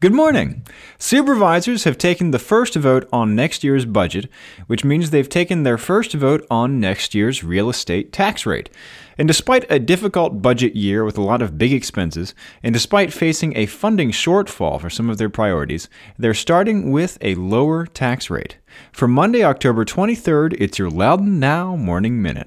Good 0.00 0.14
morning. 0.14 0.62
Supervisors 0.96 1.82
have 1.82 1.98
taken 1.98 2.30
the 2.30 2.38
first 2.38 2.76
vote 2.76 3.08
on 3.12 3.34
next 3.34 3.64
year's 3.64 3.84
budget, 3.84 4.30
which 4.68 4.84
means 4.84 5.10
they've 5.10 5.28
taken 5.28 5.64
their 5.64 5.76
first 5.76 6.12
vote 6.12 6.46
on 6.48 6.78
next 6.78 7.16
year's 7.16 7.42
real 7.42 7.68
estate 7.68 8.12
tax 8.12 8.46
rate. 8.46 8.70
And 9.18 9.26
despite 9.26 9.68
a 9.68 9.80
difficult 9.80 10.40
budget 10.40 10.76
year 10.76 11.02
with 11.04 11.18
a 11.18 11.22
lot 11.22 11.42
of 11.42 11.58
big 11.58 11.72
expenses, 11.72 12.32
and 12.62 12.72
despite 12.72 13.12
facing 13.12 13.56
a 13.56 13.66
funding 13.66 14.12
shortfall 14.12 14.80
for 14.80 14.88
some 14.88 15.10
of 15.10 15.18
their 15.18 15.28
priorities, 15.28 15.88
they're 16.16 16.32
starting 16.32 16.92
with 16.92 17.18
a 17.20 17.34
lower 17.34 17.84
tax 17.84 18.30
rate. 18.30 18.58
For 18.92 19.08
Monday, 19.08 19.42
October 19.42 19.84
23rd, 19.84 20.54
it's 20.60 20.78
your 20.78 20.90
Loudoun 20.90 21.40
Now 21.40 21.74
Morning 21.74 22.22
Minute. 22.22 22.46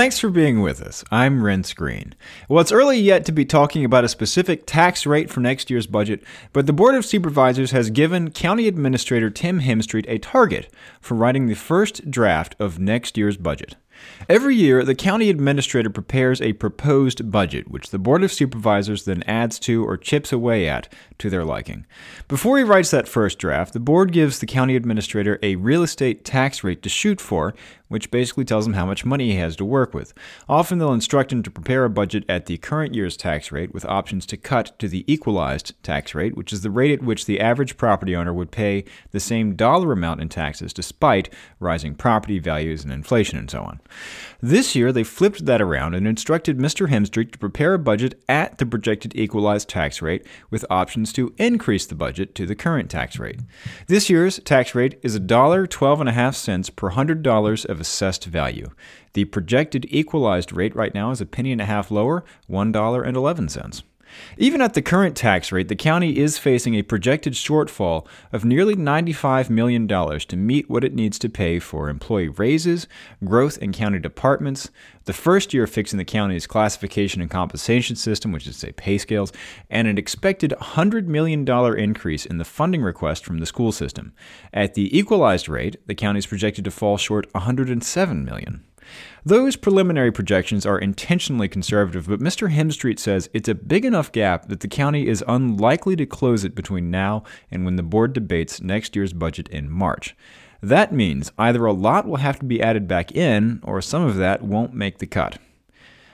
Thanks 0.00 0.18
for 0.18 0.30
being 0.30 0.62
with 0.62 0.80
us. 0.80 1.04
I'm 1.10 1.42
Renss 1.42 1.76
Greene. 1.76 2.14
Well, 2.48 2.62
it's 2.62 2.72
early 2.72 2.98
yet 2.98 3.26
to 3.26 3.32
be 3.32 3.44
talking 3.44 3.84
about 3.84 4.02
a 4.02 4.08
specific 4.08 4.64
tax 4.64 5.04
rate 5.04 5.28
for 5.28 5.40
next 5.40 5.68
year's 5.68 5.86
budget, 5.86 6.22
but 6.54 6.66
the 6.66 6.72
Board 6.72 6.94
of 6.94 7.04
Supervisors 7.04 7.72
has 7.72 7.90
given 7.90 8.30
County 8.30 8.66
Administrator 8.66 9.28
Tim 9.28 9.60
Hemstreet 9.60 10.06
a 10.08 10.16
target 10.16 10.72
for 11.02 11.16
writing 11.16 11.48
the 11.48 11.54
first 11.54 12.10
draft 12.10 12.56
of 12.58 12.78
next 12.78 13.18
year's 13.18 13.36
budget. 13.36 13.76
Every 14.28 14.54
year, 14.54 14.84
the 14.84 14.94
county 14.94 15.30
administrator 15.30 15.90
prepares 15.90 16.40
a 16.40 16.52
proposed 16.52 17.30
budget, 17.30 17.70
which 17.70 17.90
the 17.90 17.98
Board 17.98 18.22
of 18.22 18.32
Supervisors 18.32 19.04
then 19.04 19.22
adds 19.24 19.58
to 19.60 19.84
or 19.84 19.96
chips 19.96 20.32
away 20.32 20.68
at 20.68 20.92
to 21.18 21.30
their 21.30 21.44
liking. 21.44 21.86
Before 22.28 22.58
he 22.58 22.64
writes 22.64 22.90
that 22.90 23.08
first 23.08 23.38
draft, 23.38 23.72
the 23.72 23.80
board 23.80 24.12
gives 24.12 24.38
the 24.38 24.46
county 24.46 24.76
administrator 24.76 25.38
a 25.42 25.56
real 25.56 25.82
estate 25.82 26.24
tax 26.24 26.62
rate 26.62 26.82
to 26.82 26.88
shoot 26.88 27.20
for, 27.20 27.54
which 27.88 28.10
basically 28.12 28.44
tells 28.44 28.66
him 28.66 28.74
how 28.74 28.86
much 28.86 29.04
money 29.04 29.32
he 29.32 29.36
has 29.36 29.56
to 29.56 29.64
work 29.64 29.92
with. 29.92 30.14
Often 30.48 30.78
they'll 30.78 30.92
instruct 30.92 31.32
him 31.32 31.42
to 31.42 31.50
prepare 31.50 31.84
a 31.84 31.90
budget 31.90 32.24
at 32.28 32.46
the 32.46 32.56
current 32.58 32.94
year's 32.94 33.16
tax 33.16 33.50
rate 33.50 33.74
with 33.74 33.84
options 33.84 34.26
to 34.26 34.36
cut 34.36 34.78
to 34.78 34.86
the 34.86 35.04
equalized 35.12 35.74
tax 35.82 36.14
rate, 36.14 36.36
which 36.36 36.52
is 36.52 36.62
the 36.62 36.70
rate 36.70 36.92
at 36.92 37.02
which 37.02 37.26
the 37.26 37.40
average 37.40 37.76
property 37.76 38.14
owner 38.14 38.32
would 38.32 38.52
pay 38.52 38.84
the 39.10 39.18
same 39.18 39.56
dollar 39.56 39.90
amount 39.90 40.20
in 40.20 40.28
taxes 40.28 40.72
despite 40.72 41.34
rising 41.58 41.96
property 41.96 42.38
values 42.38 42.84
and 42.84 42.92
inflation 42.92 43.36
and 43.36 43.50
so 43.50 43.62
on. 43.62 43.80
This 44.40 44.74
year, 44.74 44.92
they 44.92 45.04
flipped 45.04 45.46
that 45.46 45.60
around 45.60 45.94
and 45.94 46.06
instructed 46.06 46.58
Mr. 46.58 46.88
Hemstreet 46.88 47.32
to 47.32 47.38
prepare 47.38 47.74
a 47.74 47.78
budget 47.78 48.22
at 48.28 48.58
the 48.58 48.66
projected 48.66 49.14
equalized 49.14 49.68
tax 49.68 50.00
rate 50.00 50.26
with 50.50 50.64
options 50.70 51.12
to 51.14 51.34
increase 51.38 51.86
the 51.86 51.94
budget 51.94 52.34
to 52.36 52.46
the 52.46 52.54
current 52.54 52.90
tax 52.90 53.18
rate. 53.18 53.40
This 53.86 54.08
year's 54.08 54.38
tax 54.40 54.74
rate 54.74 54.98
is 55.02 55.18
$1.12.5 55.18 56.76
per 56.76 56.90
$100 56.90 57.66
of 57.66 57.80
assessed 57.80 58.24
value. 58.24 58.70
The 59.12 59.24
projected 59.26 59.86
equalized 59.90 60.52
rate 60.52 60.74
right 60.74 60.94
now 60.94 61.10
is 61.10 61.20
a 61.20 61.26
penny 61.26 61.52
and 61.52 61.60
a 61.60 61.66
half 61.66 61.90
lower, 61.90 62.24
$1.11. 62.48 63.82
Even 64.36 64.60
at 64.60 64.74
the 64.74 64.82
current 64.82 65.16
tax 65.16 65.52
rate, 65.52 65.68
the 65.68 65.76
county 65.76 66.18
is 66.18 66.38
facing 66.38 66.74
a 66.74 66.82
projected 66.82 67.34
shortfall 67.34 68.06
of 68.32 68.44
nearly 68.44 68.74
$95 68.74 69.50
million 69.50 69.86
to 69.86 70.36
meet 70.36 70.68
what 70.70 70.84
it 70.84 70.94
needs 70.94 71.18
to 71.18 71.28
pay 71.28 71.58
for 71.58 71.88
employee 71.88 72.28
raises, 72.28 72.86
growth 73.24 73.58
in 73.58 73.72
county 73.72 73.98
departments, 73.98 74.70
the 75.04 75.12
first 75.12 75.54
year 75.54 75.66
fixing 75.66 75.98
the 75.98 76.04
county's 76.04 76.46
classification 76.46 77.20
and 77.20 77.30
compensation 77.30 77.96
system, 77.96 78.32
which 78.32 78.46
is, 78.46 78.56
say, 78.56 78.72
pay 78.72 78.98
scales, 78.98 79.32
and 79.68 79.88
an 79.88 79.98
expected 79.98 80.54
$100 80.60 81.06
million 81.06 81.48
increase 81.78 82.26
in 82.26 82.38
the 82.38 82.44
funding 82.44 82.82
request 82.82 83.24
from 83.24 83.38
the 83.38 83.46
school 83.46 83.72
system. 83.72 84.12
At 84.52 84.74
the 84.74 84.96
equalized 84.96 85.48
rate, 85.48 85.76
the 85.86 85.94
county 85.94 86.18
is 86.18 86.26
projected 86.26 86.64
to 86.64 86.70
fall 86.70 86.96
short 86.96 87.32
$107 87.32 88.24
million. 88.24 88.64
Those 89.24 89.56
preliminary 89.56 90.10
projections 90.10 90.64
are 90.64 90.78
intentionally 90.78 91.48
conservative, 91.48 92.08
but 92.08 92.20
Mr. 92.20 92.52
Hemstreet 92.52 92.98
says 92.98 93.28
it's 93.34 93.48
a 93.48 93.54
big 93.54 93.84
enough 93.84 94.12
gap 94.12 94.48
that 94.48 94.60
the 94.60 94.68
county 94.68 95.06
is 95.06 95.24
unlikely 95.28 95.96
to 95.96 96.06
close 96.06 96.44
it 96.44 96.54
between 96.54 96.90
now 96.90 97.24
and 97.50 97.64
when 97.64 97.76
the 97.76 97.82
board 97.82 98.12
debates 98.12 98.60
next 98.60 98.96
year's 98.96 99.12
budget 99.12 99.48
in 99.48 99.70
March. 99.70 100.16
That 100.62 100.92
means 100.92 101.32
either 101.38 101.64
a 101.64 101.72
lot 101.72 102.06
will 102.06 102.16
have 102.16 102.38
to 102.40 102.44
be 102.44 102.62
added 102.62 102.86
back 102.86 103.12
in, 103.12 103.60
or 103.62 103.80
some 103.80 104.02
of 104.02 104.16
that 104.16 104.42
won't 104.42 104.74
make 104.74 104.98
the 104.98 105.06
cut. 105.06 105.38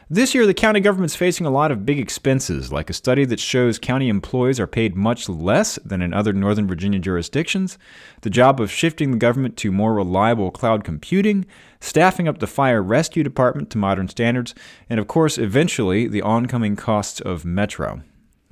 This 0.09 0.37
year, 0.37 0.47
the 0.47 0.55
county 0.55 0.79
government's 0.79 1.17
facing 1.17 1.47
a 1.47 1.51
lot 1.51 1.73
of 1.73 1.85
big 1.85 1.99
expenses, 1.99 2.73
like 2.73 2.89
a 2.89 2.93
study 2.93 3.25
that 3.25 3.41
shows 3.41 3.77
county 3.77 4.09
employees 4.09 4.61
are 4.61 4.69
paid 4.69 4.95
much 4.95 5.29
less 5.29 5.81
than 5.85 6.01
in 6.01 6.15
other 6.15 6.33
Northern 6.33 6.69
Virginia 6.69 7.01
jurisdictions, 7.01 7.77
the 8.21 8.31
job 8.31 8.61
of 8.61 8.71
shifting 8.71 9.11
the 9.11 9.17
government 9.17 9.57
to 9.57 9.73
more 9.73 9.95
reliable 9.95 10.53
cloud 10.53 10.85
computing, 10.85 11.45
staffing 11.81 12.29
up 12.29 12.39
the 12.39 12.47
fire 12.47 12.81
rescue 12.81 13.25
department 13.25 13.69
to 13.71 13.79
modern 13.79 14.07
standards, 14.07 14.55
and 14.89 15.01
of 15.01 15.09
course, 15.09 15.39
eventually, 15.39 16.07
the 16.07 16.23
oncoming 16.23 16.77
costs 16.77 17.21
of 17.21 17.45
Metro. 17.45 18.03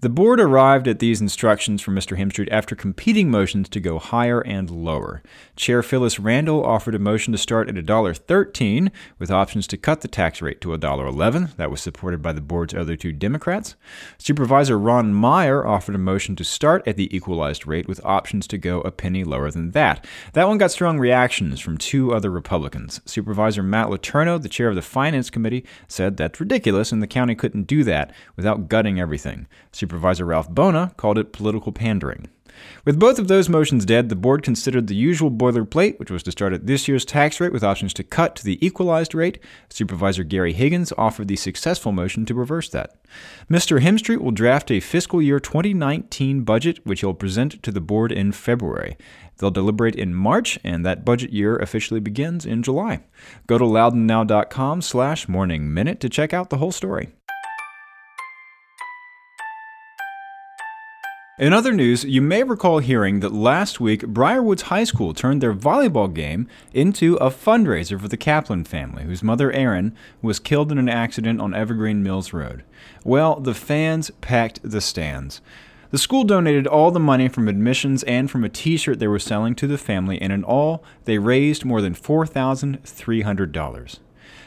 The 0.04 0.10
board 0.10 0.38
arrived 0.38 0.86
at 0.86 0.98
these 0.98 1.22
instructions 1.22 1.80
from 1.80 1.94
Mr. 1.94 2.18
Hemstreet 2.18 2.50
after 2.50 2.76
competing 2.76 3.30
motions 3.30 3.70
to 3.70 3.80
go 3.80 3.98
higher 3.98 4.42
and 4.42 4.68
lower. 4.68 5.22
Chair 5.56 5.82
Phyllis 5.82 6.20
Randall 6.20 6.62
offered 6.62 6.94
a 6.94 6.98
motion 6.98 7.32
to 7.32 7.38
start 7.38 7.70
at 7.70 7.74
$1.13 7.74 8.90
with 9.18 9.30
options 9.30 9.66
to 9.68 9.78
cut 9.78 10.02
the 10.02 10.08
tax 10.08 10.42
rate 10.42 10.60
to 10.60 10.68
$1.11. 10.68 11.56
That 11.56 11.70
was 11.70 11.80
supported 11.80 12.20
by 12.20 12.34
the 12.34 12.42
board's 12.42 12.74
other 12.74 12.96
two 12.96 13.12
Democrats. 13.12 13.76
Supervisor 14.18 14.78
Ron 14.78 15.14
Meyer 15.14 15.66
offered 15.66 15.94
a 15.94 15.98
motion 15.98 16.36
to 16.36 16.44
start 16.44 16.86
at 16.86 16.98
the 16.98 17.16
equalized 17.16 17.66
rate 17.66 17.88
with 17.88 18.04
options 18.04 18.46
to 18.48 18.58
go 18.58 18.82
a 18.82 18.90
penny 18.90 19.24
lower 19.24 19.50
than 19.50 19.70
that. 19.70 20.06
That 20.34 20.48
one 20.48 20.58
got 20.58 20.70
strong 20.70 20.98
reactions 20.98 21.60
from 21.60 21.78
two 21.78 22.12
other 22.12 22.30
Republicans. 22.30 23.00
Supervisor 23.06 23.62
Matt 23.62 23.88
Letourneau, 23.88 24.42
the 24.42 24.50
chair 24.50 24.68
of 24.68 24.74
the 24.74 24.82
Finance 24.82 25.30
Committee, 25.30 25.64
said 25.88 26.18
that's 26.18 26.40
ridiculous 26.40 26.92
and 26.92 27.02
the 27.02 27.06
county 27.06 27.34
couldn't 27.34 27.66
do 27.66 27.82
that 27.84 28.12
without 28.36 28.68
gutting 28.68 29.00
everything. 29.00 29.46
Supervisor 29.94 30.24
Ralph 30.24 30.50
Buona 30.50 30.92
called 30.96 31.18
it 31.18 31.32
political 31.32 31.70
pandering. 31.70 32.26
With 32.84 32.98
both 32.98 33.20
of 33.20 33.28
those 33.28 33.48
motions 33.48 33.84
dead, 33.84 34.08
the 34.08 34.16
board 34.16 34.42
considered 34.42 34.88
the 34.88 34.96
usual 34.96 35.30
boilerplate, 35.30 36.00
which 36.00 36.10
was 36.10 36.24
to 36.24 36.32
start 36.32 36.52
at 36.52 36.66
this 36.66 36.88
year's 36.88 37.04
tax 37.04 37.38
rate 37.38 37.52
with 37.52 37.62
options 37.62 37.94
to 37.94 38.02
cut 38.02 38.34
to 38.34 38.44
the 38.44 38.58
equalized 38.64 39.14
rate. 39.14 39.38
Supervisor 39.68 40.24
Gary 40.24 40.52
Higgins 40.52 40.92
offered 40.98 41.28
the 41.28 41.36
successful 41.36 41.92
motion 41.92 42.26
to 42.26 42.34
reverse 42.34 42.68
that. 42.70 42.96
Mr. 43.48 43.80
Hemstreet 43.80 44.20
will 44.20 44.32
draft 44.32 44.72
a 44.72 44.80
fiscal 44.80 45.22
year 45.22 45.38
2019 45.38 46.42
budget, 46.42 46.84
which 46.84 47.00
he'll 47.00 47.14
present 47.14 47.62
to 47.62 47.70
the 47.70 47.80
board 47.80 48.10
in 48.10 48.32
February. 48.32 48.96
They'll 49.38 49.52
deliberate 49.52 49.94
in 49.94 50.12
March, 50.12 50.58
and 50.64 50.84
that 50.84 51.04
budget 51.04 51.30
year 51.30 51.54
officially 51.56 52.00
begins 52.00 52.44
in 52.44 52.64
July. 52.64 53.04
Go 53.46 53.58
to 53.58 53.64
loudounnow.com 53.64 54.82
slash 54.82 55.28
morning 55.28 55.72
minute 55.72 56.00
to 56.00 56.08
check 56.08 56.32
out 56.32 56.50
the 56.50 56.58
whole 56.58 56.72
story. 56.72 57.10
In 61.36 61.52
other 61.52 61.72
news, 61.72 62.04
you 62.04 62.22
may 62.22 62.44
recall 62.44 62.78
hearing 62.78 63.18
that 63.18 63.32
last 63.32 63.80
week 63.80 64.06
Briar 64.06 64.40
Woods 64.40 64.62
High 64.62 64.84
School 64.84 65.12
turned 65.12 65.40
their 65.40 65.52
volleyball 65.52 66.14
game 66.14 66.46
into 66.72 67.16
a 67.16 67.28
fundraiser 67.28 68.00
for 68.00 68.06
the 68.06 68.16
Kaplan 68.16 68.62
family, 68.62 69.02
whose 69.02 69.20
mother 69.20 69.50
Erin 69.50 69.96
was 70.22 70.38
killed 70.38 70.70
in 70.70 70.78
an 70.78 70.88
accident 70.88 71.40
on 71.40 71.52
Evergreen 71.52 72.04
Mills 72.04 72.32
Road. 72.32 72.62
Well, 73.02 73.40
the 73.40 73.52
fans 73.52 74.12
packed 74.20 74.60
the 74.62 74.80
stands. 74.80 75.40
The 75.90 75.98
school 75.98 76.22
donated 76.22 76.68
all 76.68 76.92
the 76.92 77.00
money 77.00 77.26
from 77.26 77.48
admissions 77.48 78.04
and 78.04 78.30
from 78.30 78.44
a 78.44 78.48
t 78.48 78.76
shirt 78.76 79.00
they 79.00 79.08
were 79.08 79.18
selling 79.18 79.56
to 79.56 79.66
the 79.66 79.76
family, 79.76 80.22
and 80.22 80.32
in 80.32 80.44
all, 80.44 80.84
they 81.04 81.18
raised 81.18 81.64
more 81.64 81.80
than 81.80 81.96
$4,300. 81.96 83.98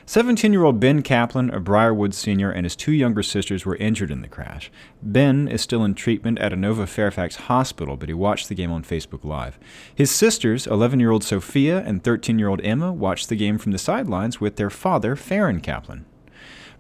17 0.09 0.53
year 0.53 0.63
old 0.63 0.79
Ben 0.79 1.01
Kaplan, 1.01 1.49
a 1.49 1.59
Briarwood 1.59 2.13
senior, 2.13 2.49
and 2.49 2.65
his 2.65 2.77
two 2.77 2.93
younger 2.93 3.21
sisters 3.21 3.65
were 3.65 3.75
injured 3.75 4.09
in 4.09 4.21
the 4.21 4.29
crash. 4.29 4.71
Ben 5.03 5.49
is 5.49 5.61
still 5.61 5.83
in 5.83 5.95
treatment 5.95 6.39
at 6.39 6.53
Inova 6.53 6.87
Fairfax 6.87 7.35
Hospital, 7.35 7.97
but 7.97 8.07
he 8.07 8.13
watched 8.13 8.47
the 8.47 8.55
game 8.55 8.71
on 8.71 8.85
Facebook 8.85 9.25
Live. 9.25 9.59
His 9.93 10.09
sisters, 10.09 10.65
11 10.65 11.01
year 11.01 11.11
old 11.11 11.25
Sophia 11.25 11.83
and 11.85 12.01
13 12.01 12.39
year 12.39 12.47
old 12.47 12.61
Emma, 12.61 12.93
watched 12.93 13.27
the 13.27 13.35
game 13.35 13.57
from 13.57 13.73
the 13.73 13.77
sidelines 13.77 14.39
with 14.39 14.55
their 14.55 14.69
father, 14.69 15.17
Farron 15.17 15.59
Kaplan. 15.59 16.05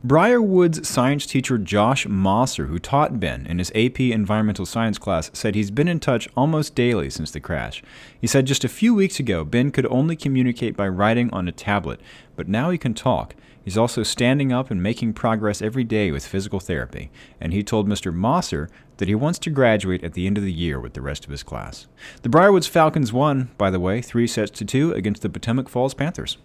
Briarwood's 0.03 0.87
science 0.87 1.25
teacher 1.25 1.57
Josh 1.57 2.05
Mosser, 2.05 2.67
who 2.67 2.77
taught 2.77 3.19
Ben 3.19 3.47
in 3.47 3.57
his 3.57 3.71
AP 3.73 3.99
environmental 3.99 4.67
science 4.67 4.99
class, 4.99 5.31
said 5.33 5.55
he's 5.55 5.71
been 5.71 5.87
in 5.87 5.99
touch 5.99 6.29
almost 6.37 6.75
daily 6.75 7.09
since 7.09 7.31
the 7.31 7.39
crash. 7.39 7.81
He 8.21 8.27
said 8.27 8.45
just 8.45 8.63
a 8.63 8.69
few 8.69 8.93
weeks 8.93 9.19
ago, 9.19 9.43
Ben 9.43 9.71
could 9.71 9.87
only 9.87 10.15
communicate 10.15 10.77
by 10.77 10.87
writing 10.87 11.31
on 11.31 11.47
a 11.47 11.51
tablet, 11.51 11.99
but 12.35 12.47
now 12.47 12.69
he 12.69 12.77
can 12.77 12.93
talk. 12.93 13.33
He's 13.65 13.77
also 13.77 14.03
standing 14.03 14.53
up 14.53 14.69
and 14.69 14.83
making 14.83 15.13
progress 15.13 15.63
every 15.63 15.83
day 15.83 16.11
with 16.11 16.27
physical 16.27 16.59
therapy, 16.59 17.09
and 17.41 17.51
he 17.51 17.63
told 17.63 17.89
Mr. 17.89 18.13
Mosser 18.13 18.69
that 18.97 19.07
he 19.07 19.15
wants 19.15 19.39
to 19.39 19.49
graduate 19.49 20.03
at 20.03 20.13
the 20.13 20.27
end 20.27 20.37
of 20.37 20.43
the 20.43 20.53
year 20.53 20.79
with 20.79 20.93
the 20.93 21.01
rest 21.01 21.25
of 21.25 21.31
his 21.31 21.41
class. 21.41 21.87
The 22.21 22.29
Briar 22.29 22.51
Woods 22.51 22.67
Falcons 22.67 23.11
won, 23.11 23.49
by 23.57 23.71
the 23.71 23.79
way, 23.79 24.03
three 24.03 24.27
sets 24.27 24.51
to 24.59 24.63
two 24.63 24.91
against 24.93 25.23
the 25.23 25.29
Potomac 25.29 25.69
Falls 25.69 25.95
Panthers. 25.95 26.37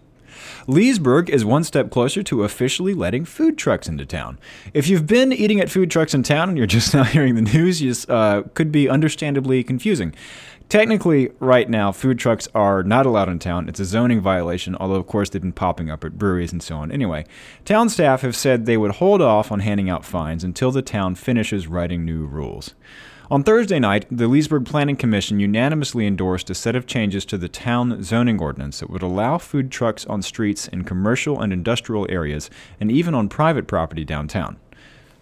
Leesburg 0.66 1.30
is 1.30 1.44
one 1.44 1.64
step 1.64 1.90
closer 1.90 2.22
to 2.22 2.44
officially 2.44 2.94
letting 2.94 3.24
food 3.24 3.58
trucks 3.58 3.88
into 3.88 4.06
town. 4.06 4.38
If 4.74 4.88
you've 4.88 5.06
been 5.06 5.32
eating 5.32 5.60
at 5.60 5.70
food 5.70 5.90
trucks 5.90 6.14
in 6.14 6.22
town 6.22 6.48
and 6.48 6.58
you're 6.58 6.66
just 6.66 6.94
now 6.94 7.04
hearing 7.04 7.34
the 7.34 7.42
news, 7.42 7.80
you 7.80 7.94
uh, 8.08 8.42
could 8.54 8.72
be 8.72 8.88
understandably 8.88 9.62
confusing. 9.62 10.14
Technically, 10.72 11.30
right 11.38 11.68
now, 11.68 11.92
food 11.92 12.18
trucks 12.18 12.48
are 12.54 12.82
not 12.82 13.04
allowed 13.04 13.28
in 13.28 13.38
town. 13.38 13.68
It's 13.68 13.78
a 13.78 13.84
zoning 13.84 14.22
violation, 14.22 14.74
although, 14.76 14.94
of 14.94 15.06
course, 15.06 15.28
they've 15.28 15.42
been 15.42 15.52
popping 15.52 15.90
up 15.90 16.02
at 16.02 16.16
breweries 16.16 16.50
and 16.50 16.62
so 16.62 16.76
on. 16.76 16.90
Anyway, 16.90 17.26
town 17.66 17.90
staff 17.90 18.22
have 18.22 18.34
said 18.34 18.64
they 18.64 18.78
would 18.78 18.92
hold 18.92 19.20
off 19.20 19.52
on 19.52 19.60
handing 19.60 19.90
out 19.90 20.02
fines 20.02 20.42
until 20.42 20.70
the 20.70 20.80
town 20.80 21.14
finishes 21.14 21.66
writing 21.66 22.06
new 22.06 22.24
rules. 22.24 22.74
On 23.32 23.42
Thursday 23.42 23.78
night, 23.78 24.04
the 24.10 24.28
Leesburg 24.28 24.66
Planning 24.66 24.96
Commission 24.96 25.40
unanimously 25.40 26.06
endorsed 26.06 26.50
a 26.50 26.54
set 26.54 26.76
of 26.76 26.86
changes 26.86 27.24
to 27.24 27.38
the 27.38 27.48
town 27.48 28.02
zoning 28.02 28.38
ordinance 28.38 28.80
that 28.80 28.90
would 28.90 29.00
allow 29.00 29.38
food 29.38 29.70
trucks 29.70 30.04
on 30.04 30.20
streets 30.20 30.68
in 30.68 30.84
commercial 30.84 31.40
and 31.40 31.50
industrial 31.50 32.06
areas 32.10 32.50
and 32.78 32.92
even 32.92 33.14
on 33.14 33.30
private 33.30 33.66
property 33.66 34.04
downtown. 34.04 34.58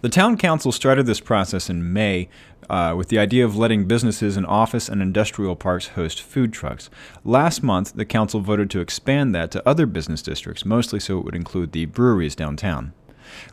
The 0.01 0.09
town 0.09 0.35
council 0.35 0.73
started 0.73 1.05
this 1.05 1.21
process 1.21 1.69
in 1.69 1.93
May 1.93 2.27
uh, 2.69 2.95
with 2.97 3.07
the 3.07 3.17
idea 3.17 3.45
of 3.45 3.55
letting 3.55 3.85
businesses 3.85 4.35
in 4.35 4.45
office 4.45 4.89
and 4.89 5.01
industrial 5.01 5.55
parks 5.55 5.87
host 5.87 6.21
food 6.21 6.51
trucks. 6.51 6.89
Last 7.23 7.63
month, 7.63 7.93
the 7.93 8.03
council 8.03 8.41
voted 8.41 8.69
to 8.71 8.81
expand 8.81 9.33
that 9.35 9.51
to 9.51 9.65
other 9.65 9.85
business 9.85 10.21
districts, 10.21 10.65
mostly 10.65 10.99
so 10.99 11.17
it 11.17 11.23
would 11.23 11.35
include 11.35 11.71
the 11.71 11.85
breweries 11.85 12.35
downtown. 12.35 12.91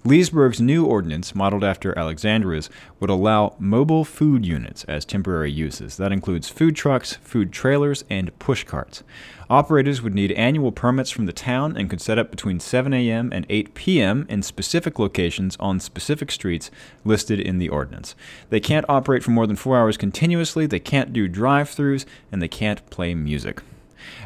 Leesburg's 0.04 0.60
new 0.60 0.84
ordinance, 0.84 1.34
modeled 1.34 1.64
after 1.64 1.96
Alexandria's, 1.98 2.70
would 3.00 3.10
allow 3.10 3.54
mobile 3.58 4.04
food 4.04 4.46
units 4.46 4.84
as 4.84 5.04
temporary 5.04 5.50
uses. 5.50 5.96
That 5.96 6.12
includes 6.12 6.48
food 6.48 6.76
trucks, 6.76 7.14
food 7.14 7.52
trailers, 7.52 8.04
and 8.08 8.36
push 8.38 8.64
carts. 8.64 9.02
Operators 9.50 10.02
would 10.02 10.14
need 10.14 10.32
annual 10.32 10.72
permits 10.72 11.10
from 11.10 11.25
the 11.25 11.32
town 11.32 11.75
and 11.76 11.88
could 11.88 12.02
set 12.02 12.19
up 12.19 12.30
between 12.30 12.60
7 12.60 12.92
a.m. 12.92 13.32
and 13.32 13.46
8 13.48 13.75
p.m. 13.75 14.26
in 14.28 14.42
specific 14.42 14.98
locations 14.98 15.56
on 15.58 15.81
specific 15.81 16.31
streets 16.31 16.70
listed 17.04 17.40
in 17.40 17.58
the 17.58 17.70
ordinance. 17.70 18.14
They 18.50 18.60
can't 18.60 18.84
operate 18.88 19.22
for 19.22 19.31
more 19.31 19.46
than 19.46 19.56
four 19.56 19.78
hours 19.78 19.96
continuously, 19.96 20.66
they 20.66 20.81
can't 20.81 21.14
do 21.14 21.28
drive 21.28 21.70
throughs, 21.70 22.04
and 22.31 22.42
they 22.42 22.48
can't 22.48 22.88
play 22.90 23.14
music. 23.14 23.62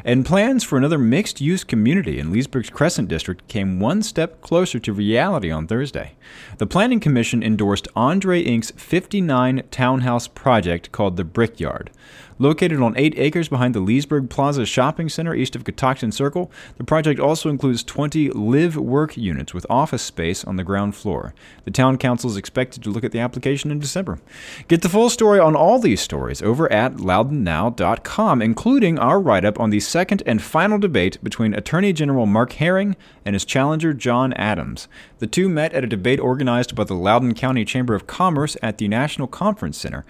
And 0.03 0.25
plans 0.25 0.63
for 0.63 0.77
another 0.77 0.97
mixed 0.97 1.41
use 1.41 1.63
community 1.63 2.19
in 2.19 2.31
Leesburg's 2.31 2.69
Crescent 2.69 3.07
District 3.07 3.47
came 3.47 3.79
one 3.79 4.01
step 4.01 4.41
closer 4.41 4.79
to 4.79 4.93
reality 4.93 5.51
on 5.51 5.67
Thursday. 5.67 6.15
The 6.57 6.67
Planning 6.67 6.99
Commission 6.99 7.43
endorsed 7.43 7.87
Andre 7.95 8.43
Inc.'s 8.43 8.71
59 8.71 9.63
townhouse 9.71 10.27
project 10.27 10.91
called 10.91 11.17
the 11.17 11.23
Brickyard. 11.23 11.89
Located 12.39 12.81
on 12.81 12.97
8 12.97 13.13
acres 13.17 13.47
behind 13.47 13.75
the 13.75 13.79
Leesburg 13.79 14.29
Plaza 14.29 14.65
Shopping 14.65 15.07
Center 15.07 15.35
east 15.35 15.55
of 15.55 15.63
Catoctin 15.63 16.11
Circle, 16.11 16.51
the 16.77 16.83
project 16.83 17.19
also 17.19 17.49
includes 17.49 17.83
20 17.83 18.31
live 18.31 18.75
work 18.75 19.15
units 19.15 19.53
with 19.53 19.65
office 19.69 20.01
space 20.01 20.43
on 20.43 20.55
the 20.55 20.63
ground 20.63 20.95
floor. 20.95 21.33
The 21.65 21.71
Town 21.71 21.97
Council 21.97 22.29
is 22.29 22.37
expected 22.37 22.83
to 22.83 22.89
look 22.89 23.03
at 23.03 23.11
the 23.11 23.19
application 23.19 23.71
in 23.71 23.79
December. 23.79 24.19
Get 24.67 24.81
the 24.81 24.89
full 24.89 25.09
story 25.09 25.39
on 25.39 25.55
all 25.55 25.79
these 25.79 26.01
stories 26.01 26.41
over 26.41 26.71
at 26.71 26.95
loudounnow.com, 26.95 28.41
including 28.41 28.99
our 28.99 29.19
write 29.19 29.45
up 29.45 29.59
on 29.63 29.69
the 29.69 29.79
second 29.79 30.21
and 30.25 30.41
final 30.41 30.77
debate 30.77 31.17
between 31.23 31.53
Attorney 31.53 31.93
General 31.93 32.25
Mark 32.25 32.51
Herring 32.53 32.97
and 33.25 33.33
his 33.33 33.45
challenger 33.45 33.93
John 33.93 34.33
Adams. 34.33 34.89
The 35.19 35.27
two 35.27 35.47
met 35.47 35.73
at 35.73 35.85
a 35.85 35.87
debate 35.87 36.19
organized 36.19 36.75
by 36.75 36.83
the 36.83 36.93
Loudoun 36.93 37.33
County 37.33 37.63
Chamber 37.63 37.95
of 37.95 38.05
Commerce 38.05 38.57
at 38.61 38.77
the 38.77 38.89
National 38.89 39.27
Conference 39.27 39.77
Center. 39.77 40.05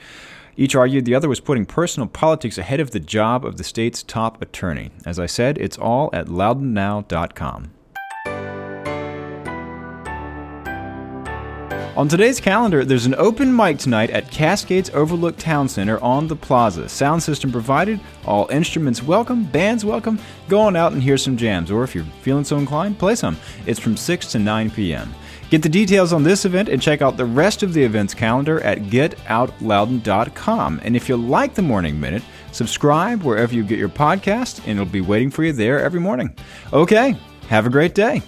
Each 0.58 0.76
argued 0.76 1.06
the 1.06 1.16
other 1.16 1.30
was 1.30 1.40
putting 1.40 1.68
personal 1.68 2.08
politics 2.08 2.58
ahead 2.58 2.80
of 2.80 2.92
the 2.92 3.00
job 3.00 3.46
of 3.46 3.58
the 3.58 3.64
state's 3.64 4.02
top 4.02 4.42
attorney. 4.42 4.90
As 5.06 5.20
I 5.20 5.28
said, 5.28 5.60
it's 5.60 5.78
all 5.78 6.10
at 6.14 6.26
loudounnow.com. 6.26 7.72
On 11.96 12.08
today's 12.08 12.40
calendar, 12.40 12.84
there's 12.84 13.06
an 13.06 13.14
open 13.14 13.56
mic 13.56 13.78
tonight 13.78 14.10
at 14.10 14.32
Cascades 14.32 14.90
Overlook 14.96 15.38
Town 15.38 15.70
Center 15.70 16.00
on 16.00 16.28
the 16.28 16.36
plaza. 16.36 16.90
Sound 16.90 17.22
system 17.22 17.52
provided, 17.52 18.00
all 18.26 18.50
instruments 18.50 19.04
welcome, 19.04 19.44
bands 19.44 19.86
welcome. 19.86 20.18
Go 20.50 20.60
on 20.60 20.76
out 20.76 20.94
and 20.94 21.04
hear 21.04 21.20
some 21.20 21.38
jams, 21.38 21.70
or 21.70 21.84
if 21.84 21.94
you're 21.94 22.04
feeling 22.24 22.46
so 22.46 22.58
inclined, 22.58 22.98
play 22.98 23.14
some. 23.14 23.38
It's 23.68 23.80
from 23.80 23.96
6 23.96 24.32
to 24.32 24.40
9 24.40 24.72
p.m. 24.72 25.14
Get 25.52 25.62
the 25.62 25.70
details 25.70 26.14
on 26.14 26.24
this 26.24 26.46
event 26.46 26.68
and 26.68 26.82
check 26.82 27.04
out 27.04 27.16
the 27.16 27.26
rest 27.26 27.62
of 27.62 27.76
the 27.76 27.84
event's 27.84 28.16
calendar 28.16 28.60
at 28.62 28.80
getoutloudoun.com. 28.80 30.82
And 30.84 30.96
if 30.96 31.08
you 31.08 31.16
like 31.16 31.54
the 31.54 31.62
Morning 31.62 32.00
Minute, 32.00 32.24
subscribe 32.54 33.22
wherever 33.22 33.54
you 33.54 33.64
get 33.64 33.78
your 33.78 33.90
podcast, 33.90 34.62
and 34.62 34.80
it'll 34.80 34.86
be 34.86 35.02
waiting 35.02 35.30
for 35.30 35.44
you 35.44 35.54
there 35.54 35.80
every 35.80 36.00
morning. 36.00 36.36
Okay, 36.74 37.16
have 37.50 37.68
a 37.68 37.70
great 37.70 37.94
day. 37.94 38.24